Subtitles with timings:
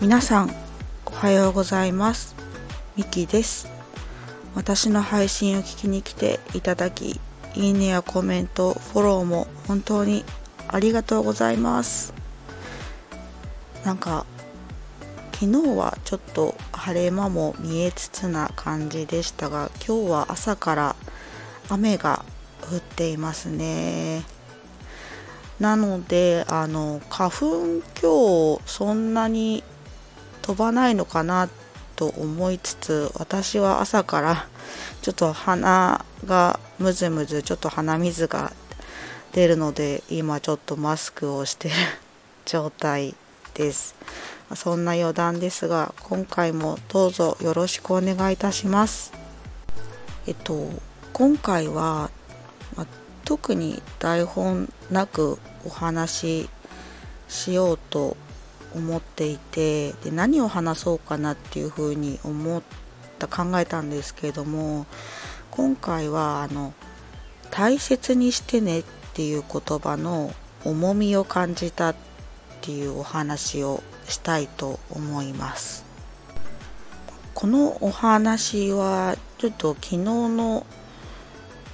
[0.00, 0.54] 皆さん
[1.06, 2.36] おはようございます。
[2.96, 3.68] ミキです。
[4.54, 7.20] 私の配信を聞きに来ていただき
[7.56, 10.24] いいねやコメントフォローも本当に
[10.68, 12.14] ありがとうございます。
[13.84, 14.24] なんか
[15.32, 20.96] 昨日はちょっと晴れ間も見えつつな感じでしたが今日は朝から
[21.68, 22.24] 雨が
[22.72, 24.22] 降っていますね。
[25.58, 27.46] なのであの花粉
[28.00, 29.64] 今日そんなに
[30.48, 31.50] 飛ばないのかな
[31.94, 34.46] と思いつつ私は朝から
[35.02, 38.54] ちょっと鼻がムズムズちょっと鼻水が
[39.32, 41.74] 出るので今ちょっとマスクをしてる
[42.46, 43.14] 状態
[43.52, 43.94] です。
[44.54, 49.12] そんな余談ですが今回もどうぞよろしくお願いいたします。
[50.26, 50.70] えっと
[51.12, 52.10] 今回は、
[52.74, 52.86] ま
[53.26, 56.50] 特に台本なくお話し
[57.28, 58.16] しようと
[58.74, 62.62] 思っていてで何を話そうかなっていうふうに思っ
[63.18, 64.86] た考えたんですけれども
[65.50, 66.72] 今回はあの
[67.50, 70.32] 「大切にしてね」っていう言葉の
[70.64, 71.94] 重みを感じたっ
[72.60, 75.84] ていうお話をしたいと思います。
[77.34, 80.66] このお話はちょっと昨日の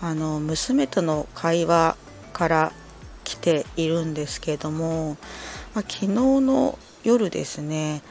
[0.00, 1.96] あの娘との会話
[2.32, 2.72] から
[3.24, 5.16] 来ているんですけれども、
[5.74, 8.02] まあ、昨日の夜ですね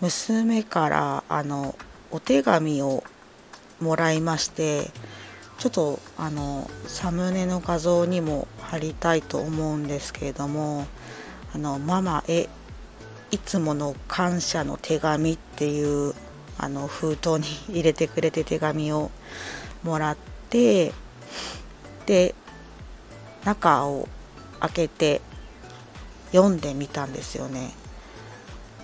[0.00, 1.74] 娘からあの
[2.10, 3.04] お手紙を
[3.80, 4.90] もらいまして
[5.58, 10.86] ちょっとあのサムネの画像にも貼りたいと思うんですけれども
[11.54, 12.48] あのママへ
[13.30, 16.14] いつもの感謝の手紙っていう
[16.58, 19.10] あの封筒に入れてくれて手紙を
[19.82, 20.16] もらっ
[20.50, 20.92] て
[22.06, 22.34] で
[23.44, 24.08] 中を
[24.60, 25.20] 開けて
[26.32, 27.70] 読んでみたんですよね。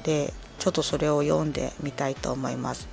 [0.05, 2.89] でちょっとそれを読んでみたいと思います。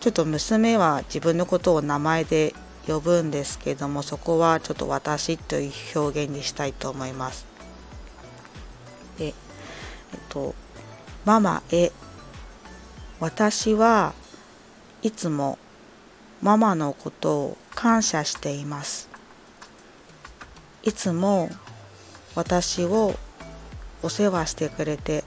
[0.00, 2.54] ちょっと娘は自分のことを名前で
[2.86, 7.46] 呼ぶんですけどもそこはちょっと私という表現にしたいと思います。
[9.18, 9.34] でえっ
[10.28, 10.54] と
[11.24, 11.90] ママへ
[13.18, 14.12] 私は
[15.02, 15.58] いつも
[16.42, 19.08] ママのことを感謝しています。
[20.82, 21.50] いつも
[22.36, 23.14] 私を
[24.02, 25.24] お世話してくれて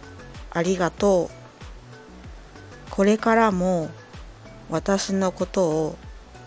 [0.51, 2.91] ありがとう。
[2.91, 3.89] これからも
[4.69, 5.97] 私のことを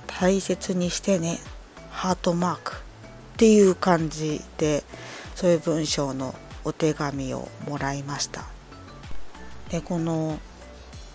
[0.07, 1.39] 大切にしてね
[1.91, 2.77] ハートマークっ
[3.37, 4.85] ていう感じで
[5.35, 6.35] そういう文章の
[6.65, 8.45] お手紙をもらいました。
[9.71, 10.39] でこの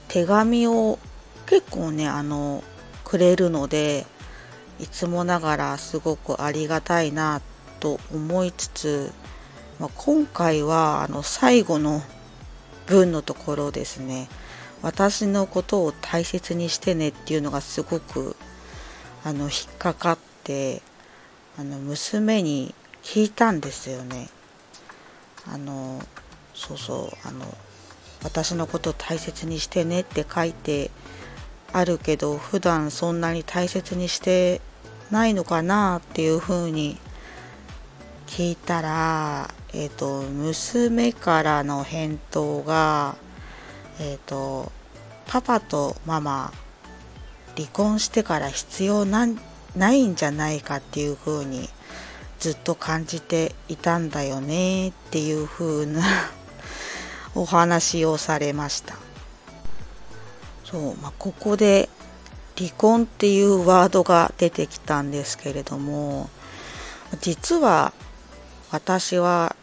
[0.08, 0.98] 手紙を
[1.46, 2.64] 結構ねあの
[3.04, 4.06] くれるので
[4.80, 7.42] いつもながらすごくありがたいな
[7.80, 9.12] と思いつつ、
[9.80, 12.02] まあ、今回はあの最後の
[12.88, 14.28] 文のところですね。
[14.82, 18.36] 私のことを大切にしてねっていうのがすごく
[19.24, 20.82] あの引っかかって
[21.58, 22.74] あの娘に
[23.04, 24.30] 聞いたんですよね。
[25.52, 26.02] あの
[26.54, 27.46] そうそうあの
[28.24, 30.92] 私のことを大切にしてねって書いて
[31.72, 34.62] あるけど普段そんなに大切にして
[35.12, 36.98] ないのかなっていうふうに
[38.28, 43.16] 聞いたら、えっ、ー、と娘からの返答が、
[44.00, 44.72] えっ、ー、と
[45.28, 46.52] パパとママ
[47.56, 49.28] 離婚してから必要な
[49.92, 51.70] いんじゃないかっていうふうに
[52.40, 56.02] ずっと感じていたんだよねっていうふうな
[57.36, 58.96] お話をされました。
[60.66, 61.88] そう、まあ、ここで
[62.58, 66.30] 離婚っていうワードが出てきたんですけれども
[67.22, 67.94] 実は
[68.72, 69.56] 私は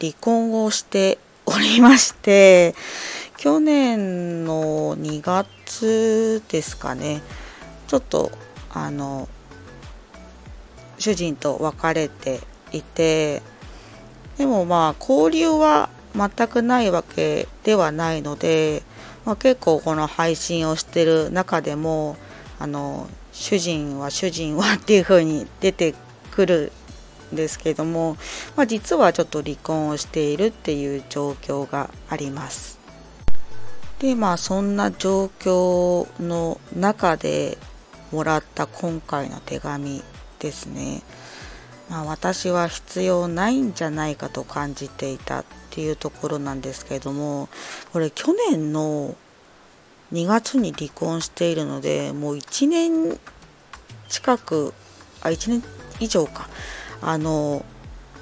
[0.00, 2.74] 離婚をしておりまして
[3.36, 7.22] 去年の2月ですかね
[7.86, 8.30] ちょっと
[8.70, 9.28] あの
[10.98, 12.40] 主人と別れて
[12.72, 13.42] いて
[14.36, 18.82] でもまあ交流は全くないわけではないので、
[19.24, 22.16] まあ、結構この配信をしてる中でも
[22.58, 25.94] あの主人は主人はっていう風に出て
[26.32, 26.72] くる
[27.32, 28.16] ですけども、
[28.56, 32.78] まあ、実はちょっと離婚をしているっていう状況があります。
[33.98, 37.58] でまあそんな状況の中で
[38.12, 40.02] もらった今回の手紙
[40.38, 41.02] ですね。
[41.90, 47.48] まあ、私は必要ないんじゃないかと感じていたっていうところなんですけども
[47.94, 49.16] これ去年の
[50.12, 53.18] 2月に離婚しているのでもう1年
[54.08, 54.74] 近く
[55.22, 55.62] あ1年
[56.00, 56.48] 以上か
[57.02, 57.64] あの、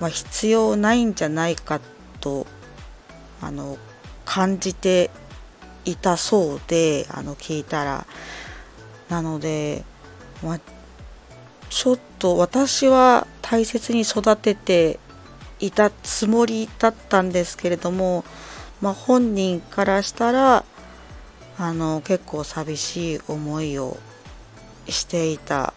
[0.00, 1.80] まあ、必要ないんじゃないか
[2.20, 2.46] と
[3.40, 3.78] あの
[4.24, 5.10] 感じて
[5.84, 8.06] いたそうであの聞いたら
[9.08, 9.84] なので、
[10.42, 10.60] まあ、
[11.70, 14.98] ちょっと私は大切に育てて
[15.60, 18.24] いたつもりだったんですけれども、
[18.80, 20.64] まあ、本人からしたら
[21.58, 23.96] あの結構寂しい思いを
[24.88, 25.72] していた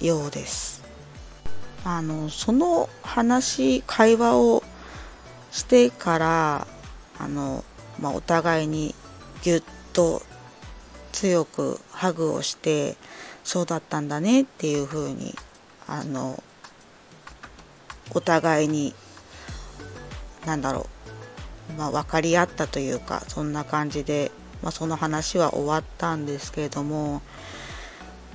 [0.00, 0.79] ようです。
[1.84, 4.62] あのその話会話を
[5.50, 6.66] してから
[7.18, 7.64] あの、
[8.00, 8.94] まあ、お互いに
[9.42, 9.62] ぎゅっ
[9.92, 10.22] と
[11.12, 12.96] 強くハグをして
[13.44, 15.34] そうだったんだねっていうふうに
[15.86, 16.42] あの
[18.14, 18.94] お互いに
[20.46, 20.86] 何だろ
[21.70, 24.30] う、まあ、分かり合ったというかそんな感じで、
[24.62, 27.22] まあ、その話は終わったんですけれども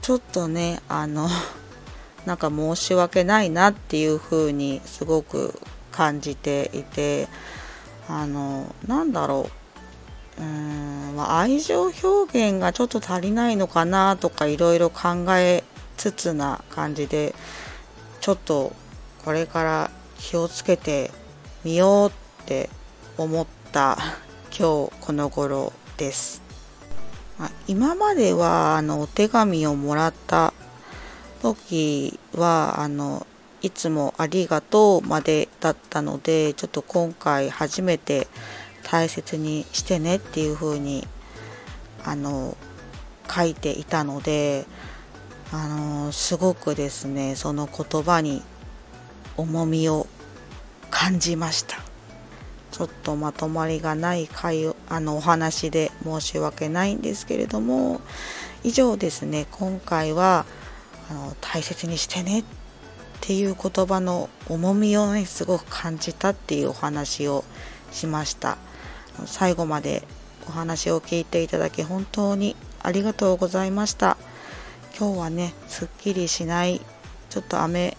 [0.02, 1.28] ちょっとねあの
[2.26, 5.60] なんか申し訳ないなっていうふうにすごく
[5.92, 7.28] 感じていて
[8.08, 9.50] あのなんだろ
[10.38, 15.64] ううーん、ま、愛情表現がちょっと足りないのかなとかいろいろ考え
[15.98, 17.34] つつな感じで
[18.20, 18.74] ちょっと
[19.24, 21.12] これから気をつけて
[21.64, 22.70] みようって
[23.18, 23.98] 思った
[24.58, 26.42] 今日この頃です。
[27.68, 30.54] 今まではあのお手紙をもらった
[31.42, 33.26] 時はあの
[33.62, 38.28] いつもありがとうまでだったのでちょっと今回初めて
[38.84, 41.08] 大切にしてねっていう風に
[42.04, 42.56] あの
[43.30, 44.66] 書いていたので
[45.52, 48.44] あのすごくですねその言葉に
[49.38, 50.08] 重みを
[50.92, 51.78] 感じました。
[52.72, 58.02] ちょっとまとまりがない会あのお話で申し訳ないんですけれども
[58.66, 60.46] 以上ですね今回は
[61.10, 62.44] あの大切にしてねっ
[63.22, 67.44] ていう言葉の重みをねすごく感じたっていうお話を
[67.92, 68.58] しました。
[69.26, 70.04] 最後まで
[70.48, 74.18] お話を聞いていただき本当にありがとうございました。
[74.98, 76.82] 今日はねすっきりしない
[77.30, 77.98] ちょっと雨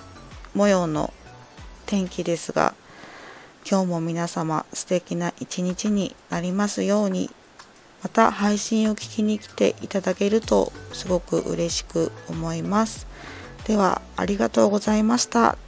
[0.55, 1.13] 模様の
[1.85, 2.75] 天気ですが
[3.69, 7.31] 今日も皆様素敵な一日になりますように。
[8.07, 13.09] また配信を聞きに来ていただけるとすごく嬉しく思います。
[13.67, 15.59] ではありがとうございました。